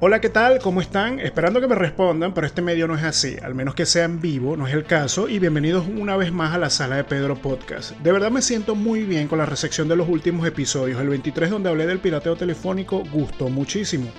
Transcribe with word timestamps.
Hola, 0.00 0.20
¿qué 0.20 0.28
tal? 0.28 0.58
¿Cómo 0.58 0.80
están? 0.80 1.20
Esperando 1.20 1.60
que 1.60 1.68
me 1.68 1.76
respondan, 1.76 2.34
pero 2.34 2.48
este 2.48 2.60
medio 2.60 2.88
no 2.88 2.96
es 2.96 3.04
así, 3.04 3.36
al 3.40 3.54
menos 3.54 3.76
que 3.76 3.86
sea 3.86 4.04
en 4.04 4.20
vivo, 4.20 4.56
no 4.56 4.66
es 4.66 4.74
el 4.74 4.84
caso, 4.84 5.28
y 5.28 5.38
bienvenidos 5.38 5.86
una 5.86 6.16
vez 6.16 6.32
más 6.32 6.52
a 6.52 6.58
la 6.58 6.68
sala 6.68 6.96
de 6.96 7.04
Pedro 7.04 7.36
Podcast. 7.40 7.92
De 7.98 8.10
verdad 8.10 8.32
me 8.32 8.42
siento 8.42 8.74
muy 8.74 9.04
bien 9.04 9.28
con 9.28 9.38
la 9.38 9.46
recepción 9.46 9.86
de 9.86 9.94
los 9.94 10.08
últimos 10.08 10.46
episodios. 10.48 11.00
El 11.00 11.10
23 11.10 11.48
donde 11.48 11.70
hablé 11.70 11.86
del 11.86 12.00
pirateo 12.00 12.34
telefónico 12.34 13.04
gustó 13.12 13.48
muchísimo. 13.48 14.10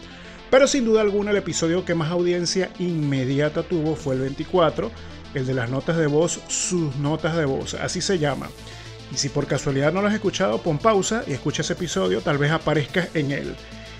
Pero 0.50 0.65
sin 0.65 0.86
duda 0.86 1.01
alguna 1.01 1.32
el 1.32 1.38
episodio 1.38 1.83
que 1.83 1.93
más 1.93 2.10
audiencia 2.10 2.69
inmediata 2.79 3.61
tuvo 3.61 3.97
fue 3.97 4.15
el 4.15 4.21
24, 4.21 4.89
el 5.33 5.46
de 5.46 5.54
las 5.54 5.69
notas 5.69 5.97
de 5.97 6.07
voz, 6.07 6.39
sus 6.47 6.96
notas 6.96 7.36
de 7.36 7.46
voz, 7.46 7.73
así 7.73 8.00
se 8.00 8.18
llama. 8.18 8.47
Y 9.11 9.18
si 9.18 9.28
por 9.28 9.46
casualidad 9.46 9.92
no 9.92 10.01
lo 10.01 10.07
has 10.07 10.14
escuchado, 10.14 10.57
pon 10.60 10.78
pausa 10.78 11.23
y 11.28 11.33
escucha 11.33 11.64
ese 11.64 11.73
episodio, 11.73 12.21
tal 12.21 12.37
vez 12.37 12.51
aparezcas 12.51 13.10
en 13.14 13.32
él. 13.32 13.55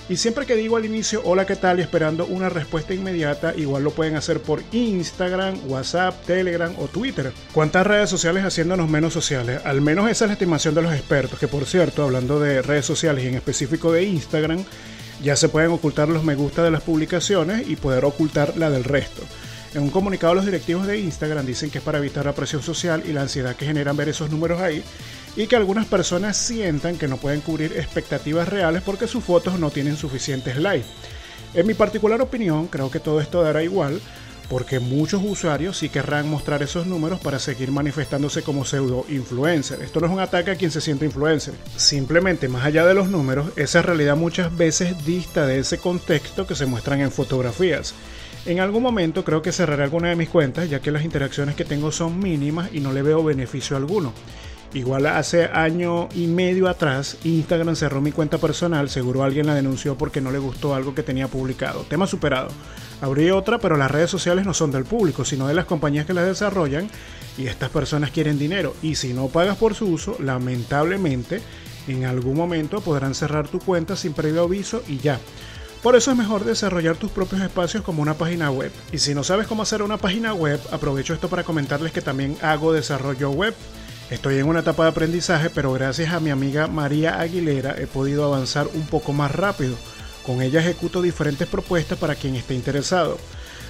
Y 0.08 0.18
siempre 0.18 0.46
que 0.46 0.56
digo 0.56 0.78
al 0.78 0.86
inicio 0.86 1.22
hola 1.26 1.48
qué 1.48 1.56
tal 1.56 1.80
y 1.80 1.82
esperando 1.82 2.28
una 2.28 2.48
respuesta 2.48 2.94
inmediata, 2.94 3.56
igual 3.58 3.84
lo 3.84 3.90
pueden 3.90 4.16
hacer 4.16 4.40
por 4.40 4.62
Instagram, 4.72 5.58
WhatsApp, 5.68 6.24
Telegram 6.26 6.72
o 6.78 6.88
Twitter. 6.88 7.34
¿Cuántas 7.54 7.88
redes 7.88 8.08
sociales 8.08 8.44
haciéndonos 8.44 8.88
menos 8.88 9.14
sociales? 9.14 9.62
Al 9.66 9.82
menos 9.82 10.10
esa 10.10 10.26
es 10.26 10.30
la 10.30 10.34
estimación 10.34 10.76
de 10.76 10.84
los 10.84 10.94
expertos, 10.94 11.40
que 11.40 11.48
por 11.48 11.66
cierto, 11.66 12.04
hablando 12.04 12.40
de 12.40 12.62
redes 12.62 12.86
sociales 12.86 13.24
y 13.24 13.30
en 13.30 13.36
específico 13.36 13.92
de 13.92 14.04
Instagram, 14.04 14.64
ya 15.24 15.36
se 15.36 15.50
pueden 15.50 15.72
ocultar 15.72 16.08
los 16.08 16.24
me 16.24 16.36
gusta 16.36 16.64
de 16.64 16.70
las 16.70 16.84
publicaciones 16.84 17.68
y 17.68 17.76
poder 17.76 18.06
ocultar 18.06 18.58
la 18.58 18.70
del 18.70 18.84
resto. 18.84 19.24
En 19.76 19.84
un 19.84 19.90
comunicado 19.90 20.34
los 20.34 20.46
directivos 20.46 20.88
de 20.88 21.00
Instagram 21.00 21.46
dicen 21.46 21.70
que 21.70 21.80
es 21.80 21.84
para 21.84 21.98
evitar 21.98 22.24
la 22.24 22.34
presión 22.34 22.64
social 22.64 23.04
y 23.06 23.12
la 23.12 23.24
ansiedad 23.24 23.58
que 23.58 23.66
generan 23.66 23.98
ver 23.98 24.08
esos 24.08 24.32
números 24.32 24.62
ahí 24.62 24.82
y 25.36 25.48
que 25.48 25.58
algunas 25.58 25.86
personas 25.86 26.38
sientan 26.38 26.98
que 26.98 27.10
no 27.10 27.18
pueden 27.18 27.42
cubrir 27.42 27.74
expectativas 27.74 28.48
reales 28.48 28.82
porque 28.84 29.06
sus 29.06 29.26
fotos 29.26 29.60
no 29.60 29.72
tienen 29.72 29.98
suficientes 29.98 30.56
likes. 30.56 30.88
En 31.54 31.68
mi 31.68 31.74
particular 31.74 32.22
opinión, 32.22 32.68
creo 32.68 32.90
que 32.90 33.02
todo 33.02 33.20
esto 33.20 33.44
dará 33.44 33.64
igual, 33.64 34.00
porque 34.50 34.80
muchos 34.80 35.22
usuarios 35.22 35.78
sí 35.78 35.90
querrán 35.90 36.30
mostrar 36.30 36.64
esos 36.64 36.88
números 36.88 37.20
para 37.20 37.40
seguir 37.40 37.70
manifestándose 37.72 38.44
como 38.44 38.64
pseudo 38.64 39.06
influencer. 39.10 39.82
Esto 39.82 40.00
no 40.00 40.08
es 40.08 40.14
un 40.14 40.22
ataque 40.22 40.52
a 40.52 40.56
quien 40.56 40.72
se 40.72 40.80
siente 40.80 41.04
influencer. 41.04 41.54
Simplemente, 41.76 42.48
más 42.48 42.64
allá 42.64 42.86
de 42.86 42.94
los 42.94 43.10
números, 43.10 43.48
esa 43.58 43.82
realidad 43.82 44.16
muchas 44.16 44.56
veces 44.56 45.06
dista 45.06 45.46
de 45.46 45.60
ese 45.60 45.80
contexto 45.80 46.48
que 46.48 46.56
se 46.56 46.66
muestran 46.66 47.02
en 47.02 47.12
fotografías. 47.12 47.94
En 48.46 48.60
algún 48.60 48.84
momento 48.84 49.24
creo 49.24 49.42
que 49.42 49.52
cerraré 49.52 49.84
alguna 49.84 50.10
de 50.10 50.16
mis 50.16 50.30
cuentas, 50.30 50.70
ya 50.70 50.80
que 50.80 50.92
las 50.92 51.04
interacciones 51.04 51.56
que 51.56 51.66
tengo 51.66 51.92
son 51.92 52.20
mínimas 52.20 52.70
y 52.74 52.80
no 52.80 52.94
le 52.94 53.02
veo 53.02 53.24
beneficio 53.24 53.76
alguno. 53.76 54.14
Igual 54.76 55.06
hace 55.08 55.46
año 55.46 56.10
y 56.14 56.28
medio 56.28 56.68
atrás 56.68 57.18
Instagram 57.24 57.76
cerró 57.76 58.02
mi 58.02 58.12
cuenta 58.12 58.38
personal, 58.38 58.90
seguro 58.90 59.24
alguien 59.24 59.48
la 59.48 59.56
denunció 59.56 59.98
porque 59.98 60.22
no 60.22 60.32
le 60.32 60.38
gustó 60.38 60.76
algo 60.76 60.94
que 60.94 61.02
tenía 61.02 61.28
publicado. 61.28 61.86
Tema 61.90 62.06
superado. 62.06 62.50
Abrí 63.02 63.32
otra, 63.32 63.58
pero 63.58 63.78
las 63.78 63.90
redes 63.90 64.12
sociales 64.12 64.46
no 64.46 64.54
son 64.54 64.72
del 64.72 64.84
público, 64.84 65.26
sino 65.26 65.48
de 65.48 65.54
las 65.54 65.66
compañías 65.66 66.06
que 66.06 66.14
las 66.14 66.28
desarrollan 66.28 66.90
y 67.38 67.48
estas 67.48 67.70
personas 67.70 68.12
quieren 68.12 68.38
dinero. 68.38 68.76
Y 68.84 68.96
si 68.96 69.14
no 69.14 69.28
pagas 69.28 69.58
por 69.58 69.76
su 69.76 69.88
uso, 69.88 70.18
lamentablemente 70.20 71.42
en 71.88 72.06
algún 72.06 72.36
momento 72.36 72.82
podrán 72.82 73.16
cerrar 73.16 73.48
tu 73.48 73.60
cuenta 73.60 73.96
sin 73.96 74.14
previo 74.14 74.44
aviso 74.44 74.84
y 74.88 74.98
ya. 74.98 75.20
Por 75.86 75.96
eso 75.96 76.10
es 76.10 76.18
mejor 76.18 76.44
desarrollar 76.46 76.96
tus 76.96 77.12
propios 77.12 77.44
espacios 77.44 77.84
como 77.84 78.02
una 78.02 78.16
página 78.16 78.50
web. 78.50 78.72
Y 78.92 78.98
si 78.98 79.14
no 79.14 79.24
sabes 79.24 79.46
cómo 79.46 79.62
hacer 79.62 79.84
una 79.84 79.98
página 79.98 80.34
web, 80.34 80.60
aprovecho 80.72 81.14
esto 81.14 81.30
para 81.30 81.44
comentarles 81.44 81.92
que 81.92 82.02
también 82.02 82.36
hago 82.42 82.74
desarrollo 82.74 83.30
web. 83.30 83.54
Estoy 84.10 84.40
en 84.40 84.48
una 84.48 84.62
etapa 84.62 84.82
de 84.82 84.90
aprendizaje, 84.90 85.52
pero 85.52 85.72
gracias 85.74 86.12
a 86.12 86.20
mi 86.20 86.32
amiga 86.32 86.66
María 86.66 87.20
Aguilera 87.20 87.76
he 87.78 87.86
podido 87.86 88.26
avanzar 88.26 88.66
un 88.74 88.88
poco 88.88 89.14
más 89.14 89.32
rápido. 89.32 89.76
Con 90.26 90.42
ella 90.42 90.60
ejecuto 90.60 91.04
diferentes 91.04 91.48
propuestas 91.48 92.00
para 92.00 92.16
quien 92.16 92.36
esté 92.36 92.56
interesado. 92.56 93.20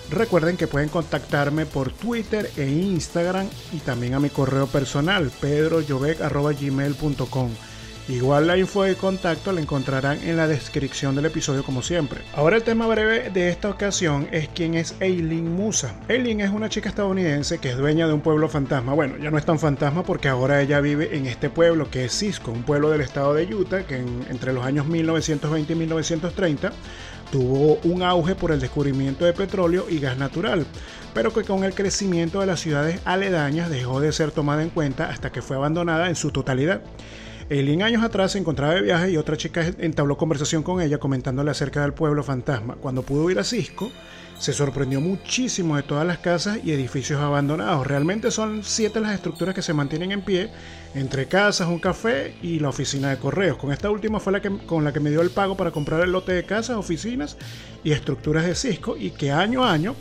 Recuerden 0.10 0.56
que 0.56 0.68
pueden 0.68 0.88
contactarme 0.88 1.66
por 1.66 1.92
Twitter 1.92 2.50
e 2.56 2.66
Instagram 2.66 3.50
y 3.74 3.80
también 3.80 4.14
a 4.14 4.22
mi 4.22 4.30
correo 4.30 4.68
personal 4.68 5.30
pedroyovec.gmail.com. 5.42 7.52
Igual 8.08 8.46
la 8.46 8.56
info 8.56 8.84
de 8.84 8.96
contacto 8.96 9.52
la 9.52 9.62
encontrarán 9.62 10.20
en 10.24 10.38
la 10.38 10.48
descripción 10.48 11.16
del 11.16 11.26
episodio 11.26 11.64
como 11.64 11.82
siempre. 11.82 12.22
Ahora 12.36 12.56
el 12.56 12.62
tema 12.62 12.86
breve 12.86 13.32
de 13.32 13.50
esta 13.50 13.68
ocasión 13.68 14.28
es 14.32 14.48
quién 14.48 14.76
es 14.76 14.94
Eileen 15.00 15.52
Musa. 15.52 15.96
Eileen 16.08 16.40
es 16.42 16.52
una 16.52 16.70
chica 16.70 16.88
estadounidense 16.88 17.58
que 17.58 17.72
es 17.72 17.78
dueña 17.78 18.06
de 18.06 18.14
un 18.14 18.22
pueblo 18.22 18.48
fantasma. 18.48 18.94
Bueno, 18.94 19.18
ya 19.18 19.32
no 19.32 19.40
es 19.40 19.46
tan 19.46 19.58
fantasma 19.58 20.04
porque 20.04 20.28
ahora 20.28 20.62
ella 20.62 20.82
vive 20.82 21.18
en 21.18 21.26
este 21.26 21.50
pueblo 21.50 21.90
que 21.90 22.06
es 22.06 22.16
Cisco, 22.16 22.52
un 22.52 22.62
pueblo 22.62 22.92
del 22.92 23.02
estado 23.02 23.34
de 23.34 23.52
Utah 23.56 23.88
que 23.88 23.96
entre 23.98 24.54
los 24.54 24.64
años 24.64 24.86
1920 24.86 25.74
y 25.74 25.76
1930 25.76 26.74
tuvo 27.32 27.80
un 27.86 28.04
auge 28.04 28.36
por 28.36 28.52
el 28.52 28.60
descubrimiento 28.60 29.26
de 29.26 29.34
petróleo 29.34 29.88
y 29.90 29.98
gas 29.98 30.20
natural, 30.20 30.68
pero 31.16 31.34
que 31.34 31.44
con 31.44 31.64
el 31.64 31.74
crecimiento 31.74 32.40
de 32.40 32.46
las 32.46 32.60
ciudades 32.60 33.02
aledañas 33.04 33.72
dejó 33.72 34.00
de 34.00 34.12
ser 34.12 34.30
tomada 34.30 34.62
en 34.62 34.70
cuenta 34.70 35.10
hasta 35.10 35.32
que 35.32 35.42
fue 35.42 35.56
abandonada 35.58 36.08
en 36.08 36.16
su 36.16 36.30
totalidad. 36.30 36.84
Eileen 37.48 37.84
años 37.84 38.04
atrás 38.04 38.32
se 38.32 38.40
encontraba 38.40 38.74
de 38.74 38.82
viaje 38.82 39.12
y 39.12 39.18
otra 39.18 39.38
chica 39.38 39.64
entabló 39.78 40.18
conversación 40.18 40.64
con 40.64 40.82
ella 40.82 40.98
comentándole 40.98 41.52
acerca 41.52 41.84
del 41.84 41.94
pueblo 41.94 42.24
fantasma. 42.24 42.74
Cuando 42.74 43.04
pudo 43.04 43.30
ir 43.30 43.38
a 43.38 43.44
Cisco, 43.44 43.92
se 44.40 44.52
sorprendió 44.52 45.00
muchísimo 45.00 45.76
de 45.76 45.84
todas 45.84 46.08
las 46.08 46.18
casas 46.18 46.58
y 46.64 46.72
edificios 46.72 47.22
abandonados. 47.22 47.86
Realmente 47.86 48.32
son 48.32 48.64
siete 48.64 49.00
las 49.00 49.14
estructuras 49.14 49.54
que 49.54 49.62
se 49.62 49.76
mantienen 49.76 50.12
en 50.12 50.24
pie, 50.24 50.50
entre 50.96 51.28
casas, 51.28 51.68
un 51.68 51.78
café 51.78 52.36
y 52.42 52.58
la 52.58 52.70
oficina 52.70 53.12
de 53.12 53.18
correos. 53.18 53.58
Con 53.58 53.72
esta 53.72 53.92
última 53.92 54.20
fue 54.20 54.34
la 54.34 54.42
que, 54.42 54.50
con 54.66 54.84
la 54.84 54.92
que 54.92 55.00
me 55.00 55.12
dio 55.12 55.22
el 55.22 55.30
pago 55.30 55.56
para 55.56 55.70
comprar 55.70 56.02
el 56.02 56.14
lote 56.14 56.34
de 56.34 56.46
casas, 56.46 56.78
oficinas 56.78 57.38
y 57.84 57.92
estructuras 57.92 58.48
de 58.48 58.56
Cisco 58.56 58.98
y 58.98 59.12
que 59.12 59.32
año 59.32 59.64
a 59.64 59.72
año 59.72 59.96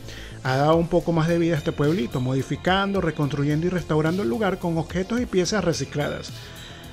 ha 0.45 0.57
dado 0.57 0.77
un 0.77 0.89
poco 0.89 1.13
más 1.13 1.29
de 1.29 1.39
vida 1.39 1.57
a 1.57 1.59
este 1.59 1.73
pueblito, 1.73 2.21
modificando, 2.21 3.03
reconstruyendo 3.03 3.67
y 3.67 3.71
restaurando 3.71 4.23
el 4.23 4.31
lugar 4.31 4.59
con 4.59 4.79
objetos 4.79 5.21
y 5.21 5.27
piezas 5.27 5.63
recicladas. 5.63 6.33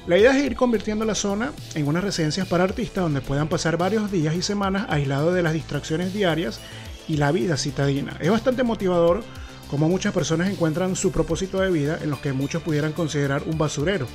La 0.07 0.17
idea 0.17 0.35
es 0.35 0.43
ir 0.43 0.55
convirtiendo 0.55 1.05
la 1.05 1.13
zona 1.13 1.51
en 1.75 1.87
unas 1.87 2.03
residencias 2.03 2.47
para 2.47 2.63
artistas 2.63 3.03
donde 3.03 3.21
puedan 3.21 3.47
pasar 3.47 3.77
varios 3.77 4.11
días 4.11 4.33
y 4.33 4.41
semanas 4.41 4.87
aislados 4.89 5.35
de 5.35 5.43
las 5.43 5.53
distracciones 5.53 6.11
diarias 6.11 6.59
y 7.07 7.17
la 7.17 7.31
vida 7.31 7.55
citadina. 7.55 8.17
Es 8.19 8.31
bastante 8.31 8.63
motivador 8.63 9.23
como 9.69 9.87
muchas 9.87 10.11
personas 10.11 10.49
encuentran 10.49 10.95
su 10.95 11.11
propósito 11.11 11.61
de 11.61 11.69
vida 11.69 11.99
en 12.01 12.09
los 12.09 12.19
que 12.19 12.33
muchos 12.33 12.63
pudieran 12.63 12.93
considerar 12.93 13.43
un 13.45 13.59
basurero. 13.59 14.07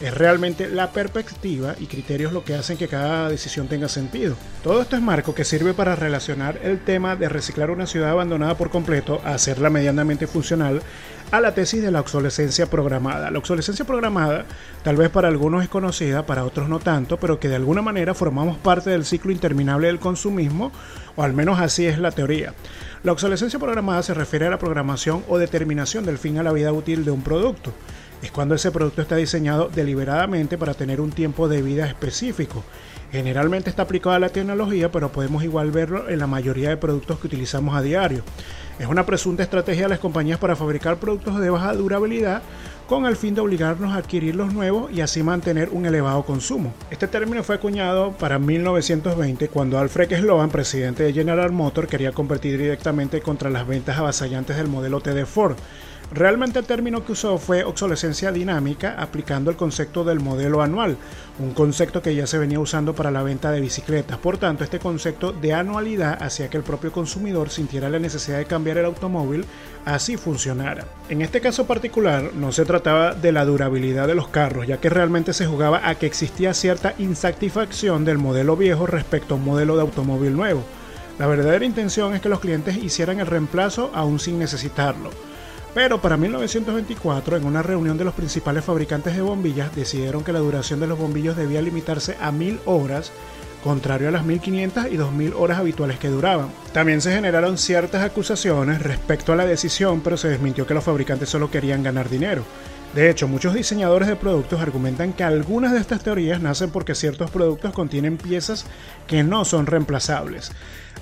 Es 0.00 0.14
realmente 0.14 0.68
la 0.68 0.92
perspectiva 0.92 1.74
y 1.80 1.86
criterios 1.86 2.32
lo 2.32 2.44
que 2.44 2.54
hacen 2.54 2.76
que 2.76 2.88
cada 2.88 3.28
decisión 3.28 3.68
tenga 3.68 3.88
sentido. 3.88 4.36
Todo 4.62 4.82
esto 4.82 4.96
es 4.96 5.02
marco 5.02 5.34
que 5.34 5.44
sirve 5.44 5.74
para 5.74 5.96
relacionar 5.96 6.60
el 6.62 6.78
tema 6.82 7.16
de 7.16 7.28
reciclar 7.28 7.70
una 7.70 7.86
ciudad 7.86 8.10
abandonada 8.10 8.56
por 8.56 8.70
completo 8.70 9.20
a 9.24 9.34
hacerla 9.34 9.70
medianamente 9.70 10.26
funcional 10.26 10.80
a 11.30 11.40
la 11.40 11.54
tesis 11.54 11.82
de 11.82 11.90
la 11.90 12.00
obsolescencia 12.00 12.66
programada. 12.66 13.30
La 13.30 13.38
obsolescencia 13.38 13.84
programada 13.84 14.44
tal 14.82 14.96
vez 14.96 15.10
para 15.10 15.28
algunos 15.28 15.62
es 15.62 15.68
conocida, 15.68 16.26
para 16.26 16.44
otros 16.44 16.68
no 16.68 16.78
tanto, 16.78 17.18
pero 17.18 17.40
que 17.40 17.48
de 17.48 17.56
alguna 17.56 17.82
manera 17.82 18.14
formamos 18.14 18.56
parte 18.58 18.90
del 18.90 19.04
ciclo 19.04 19.32
interminable 19.32 19.88
del 19.88 19.98
consumismo, 19.98 20.72
o 21.16 21.22
al 21.22 21.32
menos 21.32 21.58
así 21.60 21.86
es 21.86 21.98
la 21.98 22.10
teoría. 22.10 22.54
La 23.02 23.12
obsolescencia 23.12 23.58
programada 23.58 24.02
se 24.02 24.14
refiere 24.14 24.46
a 24.46 24.50
la 24.50 24.58
programación 24.58 25.24
o 25.28 25.38
determinación 25.38 26.04
del 26.04 26.18
fin 26.18 26.38
a 26.38 26.42
la 26.42 26.52
vida 26.52 26.72
útil 26.72 27.04
de 27.04 27.10
un 27.10 27.22
producto 27.22 27.72
es 28.24 28.30
cuando 28.30 28.54
ese 28.54 28.70
producto 28.70 29.02
está 29.02 29.16
diseñado 29.16 29.68
deliberadamente 29.68 30.56
para 30.56 30.72
tener 30.72 31.00
un 31.00 31.10
tiempo 31.10 31.46
de 31.46 31.60
vida 31.60 31.86
específico. 31.86 32.64
Generalmente 33.14 33.70
está 33.70 33.82
aplicado 33.82 34.16
a 34.16 34.18
la 34.18 34.30
tecnología, 34.30 34.90
pero 34.90 35.12
podemos 35.12 35.44
igual 35.44 35.70
verlo 35.70 36.08
en 36.08 36.18
la 36.18 36.26
mayoría 36.26 36.70
de 36.70 36.76
productos 36.76 37.20
que 37.20 37.28
utilizamos 37.28 37.76
a 37.76 37.80
diario. 37.80 38.24
Es 38.80 38.88
una 38.88 39.06
presunta 39.06 39.44
estrategia 39.44 39.84
de 39.84 39.90
las 39.90 40.00
compañías 40.00 40.40
para 40.40 40.56
fabricar 40.56 40.96
productos 40.96 41.38
de 41.38 41.48
baja 41.48 41.72
durabilidad 41.74 42.42
con 42.88 43.06
el 43.06 43.14
fin 43.14 43.36
de 43.36 43.40
obligarnos 43.40 43.92
a 43.92 43.98
adquirir 43.98 44.34
los 44.34 44.52
nuevos 44.52 44.90
y 44.90 45.00
así 45.00 45.22
mantener 45.22 45.68
un 45.70 45.86
elevado 45.86 46.24
consumo. 46.24 46.74
Este 46.90 47.06
término 47.06 47.44
fue 47.44 47.54
acuñado 47.54 48.10
para 48.18 48.40
1920 48.40 49.46
cuando 49.46 49.78
Alfred 49.78 50.18
Sloan, 50.18 50.50
presidente 50.50 51.04
de 51.04 51.12
General 51.12 51.52
Motors, 51.52 51.86
quería 51.86 52.10
competir 52.10 52.58
directamente 52.58 53.20
contra 53.20 53.48
las 53.48 53.64
ventas 53.64 53.96
avasallantes 53.96 54.56
del 54.56 54.66
modelo 54.66 55.00
T 55.00 55.14
de 55.14 55.24
Ford. 55.24 55.54
Realmente 56.12 56.58
el 56.60 56.66
término 56.66 57.04
que 57.04 57.12
usó 57.12 57.38
fue 57.38 57.64
obsolescencia 57.64 58.30
dinámica 58.30 58.94
aplicando 58.98 59.50
el 59.50 59.56
concepto 59.56 60.04
del 60.04 60.20
modelo 60.20 60.62
anual, 60.62 60.96
un 61.40 61.52
concepto 61.52 62.02
que 62.02 62.14
ya 62.14 62.26
se 62.26 62.38
venía 62.38 62.60
usando 62.60 62.94
para 62.94 63.10
la 63.10 63.22
venta 63.22 63.50
de 63.50 63.60
bicicletas. 63.60 64.18
Por 64.18 64.38
tanto, 64.38 64.62
este 64.62 64.78
concepto 64.78 65.32
de 65.32 65.54
anualidad 65.54 66.22
hacía 66.22 66.48
que 66.48 66.56
el 66.56 66.62
propio 66.62 66.92
consumidor 66.92 67.50
sintiera 67.50 67.88
la 67.88 67.98
necesidad 67.98 68.38
de 68.38 68.44
cambiar 68.44 68.78
el 68.78 68.84
automóvil 68.84 69.44
así 69.84 70.16
funcionara. 70.16 70.84
En 71.08 71.20
este 71.20 71.40
caso 71.40 71.66
particular 71.66 72.32
no 72.34 72.52
se 72.52 72.64
trataba 72.64 73.14
de 73.14 73.32
la 73.32 73.44
durabilidad 73.44 74.06
de 74.06 74.14
los 74.14 74.28
carros, 74.28 74.66
ya 74.66 74.78
que 74.78 74.90
realmente 74.90 75.32
se 75.32 75.46
jugaba 75.46 75.88
a 75.88 75.96
que 75.96 76.06
existía 76.06 76.54
cierta 76.54 76.94
insatisfacción 76.98 78.04
del 78.04 78.18
modelo 78.18 78.56
viejo 78.56 78.86
respecto 78.86 79.34
a 79.34 79.38
un 79.38 79.44
modelo 79.44 79.74
de 79.74 79.82
automóvil 79.82 80.36
nuevo. 80.36 80.62
La 81.18 81.26
verdadera 81.26 81.64
intención 81.64 82.14
es 82.14 82.20
que 82.20 82.28
los 82.28 82.40
clientes 82.40 82.76
hicieran 82.76 83.20
el 83.20 83.26
reemplazo 83.26 83.90
aún 83.94 84.20
sin 84.20 84.38
necesitarlo. 84.38 85.10
Pero 85.74 86.00
para 86.00 86.16
1924, 86.16 87.36
en 87.36 87.44
una 87.44 87.62
reunión 87.62 87.98
de 87.98 88.04
los 88.04 88.14
principales 88.14 88.64
fabricantes 88.64 89.16
de 89.16 89.22
bombillas, 89.22 89.74
decidieron 89.74 90.22
que 90.22 90.32
la 90.32 90.38
duración 90.38 90.78
de 90.78 90.86
los 90.86 90.98
bombillos 90.98 91.36
debía 91.36 91.60
limitarse 91.60 92.16
a 92.20 92.30
mil 92.30 92.60
horas 92.64 93.10
contrario 93.64 94.08
a 94.08 94.12
las 94.12 94.24
1500 94.24 94.86
y 94.92 94.96
2000 94.96 95.32
horas 95.32 95.58
habituales 95.58 95.98
que 95.98 96.08
duraban. 96.08 96.48
También 96.72 97.00
se 97.00 97.12
generaron 97.12 97.56
ciertas 97.56 98.02
acusaciones 98.02 98.82
respecto 98.82 99.32
a 99.32 99.36
la 99.36 99.46
decisión, 99.46 100.02
pero 100.02 100.18
se 100.18 100.28
desmintió 100.28 100.66
que 100.66 100.74
los 100.74 100.84
fabricantes 100.84 101.30
solo 101.30 101.50
querían 101.50 101.82
ganar 101.82 102.10
dinero. 102.10 102.44
De 102.94 103.10
hecho, 103.10 103.26
muchos 103.26 103.54
diseñadores 103.54 104.06
de 104.06 104.14
productos 104.14 104.60
argumentan 104.60 105.14
que 105.14 105.24
algunas 105.24 105.72
de 105.72 105.80
estas 105.80 106.02
teorías 106.04 106.40
nacen 106.40 106.70
porque 106.70 106.94
ciertos 106.94 107.30
productos 107.30 107.72
contienen 107.72 108.18
piezas 108.18 108.66
que 109.08 109.24
no 109.24 109.44
son 109.44 109.66
reemplazables. 109.66 110.52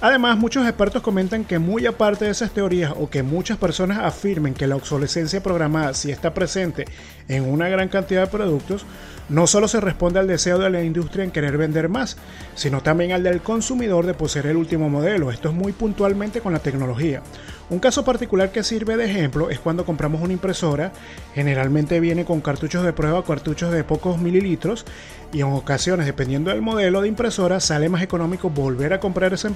Además, 0.00 0.36
muchos 0.36 0.66
expertos 0.66 1.02
comentan 1.02 1.44
que 1.44 1.58
muy 1.58 1.86
aparte 1.86 2.24
de 2.24 2.32
esas 2.32 2.50
teorías 2.50 2.92
o 2.96 3.08
que 3.08 3.22
muchas 3.22 3.58
personas 3.58 3.98
afirmen 3.98 4.54
que 4.54 4.66
la 4.66 4.76
obsolescencia 4.76 5.42
programada 5.42 5.94
sí 5.94 6.10
está 6.10 6.34
presente 6.34 6.86
en 7.28 7.48
una 7.48 7.68
gran 7.68 7.88
cantidad 7.88 8.22
de 8.22 8.26
productos, 8.26 8.84
no 9.28 9.46
solo 9.46 9.68
se 9.68 9.80
responde 9.80 10.18
al 10.18 10.26
deseo 10.26 10.58
de 10.58 10.70
la 10.70 10.82
industria 10.82 11.24
en 11.24 11.30
querer 11.30 11.56
vender 11.56 11.88
más, 11.88 12.16
sino 12.54 12.82
también 12.82 13.12
al 13.12 13.22
del 13.22 13.40
consumidor 13.40 14.04
de 14.04 14.14
poseer 14.14 14.46
el 14.46 14.56
último 14.56 14.90
modelo. 14.90 15.30
Esto 15.30 15.48
es 15.48 15.54
muy 15.54 15.72
puntualmente 15.72 16.40
con 16.40 16.52
la 16.52 16.58
tecnología. 16.58 17.22
Un 17.70 17.78
caso 17.78 18.04
particular 18.04 18.52
que 18.52 18.62
sirve 18.62 18.98
de 18.98 19.06
ejemplo 19.06 19.48
es 19.48 19.58
cuando 19.58 19.86
compramos 19.86 20.20
una 20.20 20.34
impresora, 20.34 20.92
generalmente 21.34 22.00
viene 22.00 22.26
con 22.26 22.42
cartuchos 22.42 22.84
de 22.84 22.92
prueba, 22.92 23.24
cartuchos 23.24 23.72
de 23.72 23.84
pocos 23.84 24.18
mililitros, 24.18 24.84
y 25.32 25.40
en 25.40 25.46
ocasiones, 25.46 26.04
dependiendo 26.04 26.50
del 26.50 26.60
modelo 26.60 27.00
de 27.00 27.08
impresora, 27.08 27.60
sale 27.60 27.88
más 27.88 28.02
económico 28.02 28.50
volver 28.50 28.92
a 28.92 29.00
comprar 29.00 29.32
esa 29.32 29.48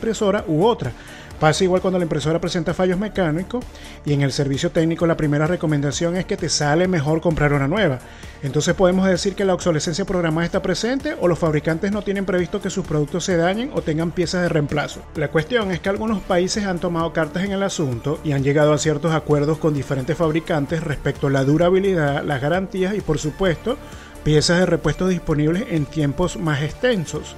u 0.47 0.65
otra. 0.65 0.93
Pasa 1.39 1.65
igual 1.65 1.83
cuando 1.83 1.99
la 1.99 2.05
impresora 2.05 2.41
presenta 2.41 2.73
fallos 2.73 2.99
mecánicos 2.99 3.63
y 4.07 4.15
en 4.15 4.23
el 4.23 4.33
servicio 4.33 4.71
técnico 4.71 5.07
la 5.07 5.19
primera 5.19 5.47
recomendación 5.47 6.17
es 6.17 6.25
que 6.25 6.39
te 6.39 6.49
sale 6.49 6.89
mejor 6.89 7.21
comprar 7.21 7.53
una 7.53 7.69
nueva. 7.69 7.99
Entonces 8.43 8.75
podemos 8.75 9.07
decir 9.07 9.35
que 9.35 9.45
la 9.45 9.53
obsolescencia 9.53 10.07
programada 10.07 10.47
está 10.47 10.63
presente 10.63 11.15
o 11.21 11.29
los 11.29 11.39
fabricantes 11.39 11.93
no 11.93 12.01
tienen 12.01 12.25
previsto 12.25 12.63
que 12.63 12.71
sus 12.71 12.87
productos 12.87 13.25
se 13.25 13.37
dañen 13.37 13.71
o 13.75 13.83
tengan 13.83 14.13
piezas 14.13 14.43
de 14.43 14.49
reemplazo. 14.49 15.03
La 15.15 15.29
cuestión 15.29 15.71
es 15.73 15.81
que 15.81 15.91
algunos 15.91 16.23
países 16.23 16.65
han 16.65 16.79
tomado 16.79 17.13
cartas 17.13 17.45
en 17.45 17.53
el 17.53 17.63
asunto 17.63 18.19
y 18.25 18.33
han 18.33 18.43
llegado 18.43 18.73
a 18.73 18.79
ciertos 18.79 19.13
acuerdos 19.13 19.59
con 19.59 19.75
diferentes 19.75 20.17
fabricantes 20.17 20.83
respecto 20.83 21.27
a 21.27 21.31
la 21.31 21.45
durabilidad, 21.45 22.25
las 22.25 22.41
garantías 22.41 22.95
y 22.95 23.03
por 23.03 23.19
supuesto 23.19 23.77
piezas 24.25 24.59
de 24.59 24.67
repuesto 24.67 25.07
disponibles 25.07 25.67
en 25.71 25.85
tiempos 25.85 26.39
más 26.39 26.63
extensos. 26.63 27.37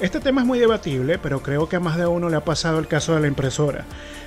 Este 0.00 0.18
tema 0.18 0.40
es 0.40 0.46
muy 0.46 0.58
debatible, 0.58 1.18
pero 1.18 1.42
creo 1.42 1.68
que 1.68 1.76
a 1.76 1.80
más 1.80 1.98
de 1.98 2.06
uno 2.06 2.30
le 2.30 2.36
ha 2.36 2.44
pasado 2.44 2.78
el 2.78 2.86
caso 2.86 3.14
de 3.14 3.20
la 3.20 3.26
impresora. 3.26 3.84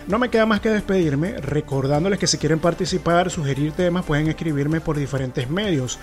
No 0.08 0.20
me 0.20 0.30
queda 0.30 0.46
más 0.46 0.60
que 0.60 0.70
despedirme, 0.70 1.42
recordándoles 1.42 2.20
que 2.20 2.28
si 2.28 2.38
quieren 2.38 2.60
participar, 2.60 3.32
sugerir 3.32 3.72
temas, 3.72 4.06
pueden 4.06 4.28
escribirme 4.28 4.82
por 4.82 4.98
diferentes 4.98 5.50
medios. 5.50 5.98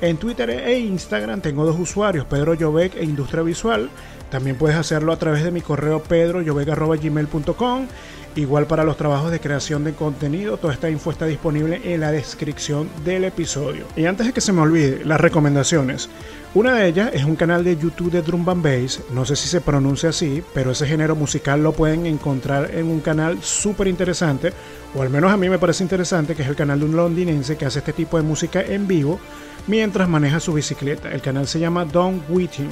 En 0.00 0.16
Twitter 0.16 0.50
e 0.50 0.80
Instagram 0.80 1.40
tengo 1.40 1.64
dos 1.64 1.78
usuarios, 1.78 2.24
Pedro 2.24 2.54
Llobec 2.54 2.96
e 2.96 3.04
Industria 3.04 3.44
Visual. 3.44 3.90
También 4.28 4.56
puedes 4.56 4.76
hacerlo 4.76 5.12
a 5.12 5.18
través 5.18 5.44
de 5.44 5.52
mi 5.52 5.60
correo 5.60 6.02
pedroyovec.gmail.com 6.02 7.86
Igual 8.34 8.66
para 8.66 8.84
los 8.84 8.96
trabajos 8.96 9.30
de 9.30 9.40
creación 9.40 9.84
de 9.84 9.92
contenido, 9.92 10.56
toda 10.56 10.72
esta 10.72 10.88
info 10.88 11.10
está 11.10 11.26
disponible 11.26 11.82
en 11.84 12.00
la 12.00 12.10
descripción 12.10 12.88
del 13.04 13.24
episodio. 13.24 13.84
Y 13.94 14.06
antes 14.06 14.26
de 14.26 14.32
que 14.32 14.40
se 14.40 14.54
me 14.54 14.62
olvide, 14.62 15.04
las 15.04 15.20
recomendaciones. 15.20 16.08
Una 16.54 16.74
de 16.74 16.88
ellas 16.88 17.10
es 17.12 17.24
un 17.24 17.36
canal 17.36 17.62
de 17.62 17.76
YouTube 17.76 18.10
de 18.10 18.22
Drum 18.22 18.48
and 18.48 18.62
Bass, 18.62 19.00
no 19.12 19.26
sé 19.26 19.36
si 19.36 19.48
se 19.48 19.60
pronuncia 19.60 20.10
así, 20.10 20.42
pero 20.54 20.70
ese 20.70 20.86
género 20.86 21.14
musical 21.14 21.62
lo 21.62 21.72
pueden 21.72 22.06
encontrar 22.06 22.70
en 22.74 22.86
un 22.86 23.00
canal 23.00 23.42
súper 23.42 23.86
interesante, 23.86 24.52
o 24.94 25.02
al 25.02 25.10
menos 25.10 25.30
a 25.30 25.36
mí 25.36 25.50
me 25.50 25.58
parece 25.58 25.82
interesante, 25.82 26.34
que 26.34 26.42
es 26.42 26.48
el 26.48 26.56
canal 26.56 26.80
de 26.80 26.86
un 26.86 26.96
londinense 26.96 27.56
que 27.56 27.66
hace 27.66 27.80
este 27.80 27.92
tipo 27.92 28.16
de 28.16 28.22
música 28.22 28.62
en 28.62 28.86
vivo 28.86 29.18
mientras 29.66 30.08
maneja 30.08 30.40
su 30.40 30.52
bicicleta. 30.52 31.10
El 31.10 31.20
canal 31.20 31.46
se 31.46 31.60
llama 31.60 31.84
Don 31.84 32.22
Whiting. 32.28 32.70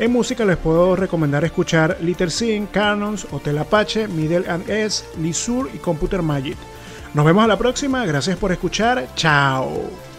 En 0.00 0.12
música 0.12 0.46
les 0.46 0.56
puedo 0.56 0.96
recomendar 0.96 1.44
escuchar 1.44 1.98
Little 2.00 2.30
Sin, 2.30 2.68
Canons, 2.68 3.26
Hotel 3.32 3.58
Apache, 3.58 4.08
Middle 4.08 4.48
and 4.48 4.66
S, 4.70 5.04
Lisur 5.20 5.68
y 5.74 5.76
Computer 5.76 6.22
Magic. 6.22 6.56
Nos 7.12 7.26
vemos 7.26 7.44
a 7.44 7.46
la 7.46 7.58
próxima, 7.58 8.06
gracias 8.06 8.38
por 8.38 8.50
escuchar, 8.50 9.08
chao. 9.14 10.09